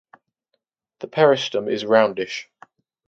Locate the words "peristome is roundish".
1.07-2.49